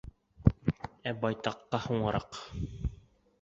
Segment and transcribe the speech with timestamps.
[1.11, 2.41] Ә байтаҡҡа һуңыраҡ.